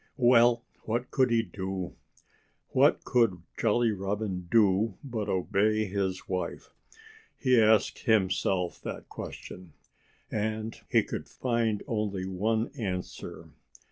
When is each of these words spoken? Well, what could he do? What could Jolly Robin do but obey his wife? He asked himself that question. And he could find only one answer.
Well, 0.17 0.63
what 0.85 1.11
could 1.11 1.29
he 1.29 1.43
do? 1.43 1.93
What 2.69 3.03
could 3.03 3.43
Jolly 3.55 3.91
Robin 3.91 4.47
do 4.49 4.97
but 5.03 5.29
obey 5.29 5.85
his 5.85 6.27
wife? 6.27 6.71
He 7.37 7.61
asked 7.61 7.99
himself 7.99 8.81
that 8.81 9.09
question. 9.09 9.73
And 10.31 10.75
he 10.89 11.03
could 11.03 11.29
find 11.29 11.83
only 11.87 12.25
one 12.25 12.69
answer. 12.75 13.49